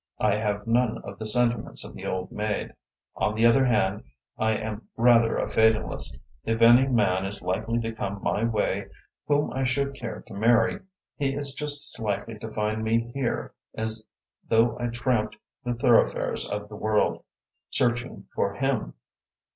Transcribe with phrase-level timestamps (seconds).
[0.17, 2.73] I have none of the sentiments of the old maid.
[3.17, 4.03] On the other hand,
[4.35, 6.17] I am rather a fatalist.
[6.43, 8.87] If any man is likely to come my way
[9.27, 10.79] whom I should care to marry,
[11.17, 14.07] he is just as likely to find me here as
[14.49, 17.23] though I tramped the thoroughfares of the world,
[17.69, 18.95] searching for him.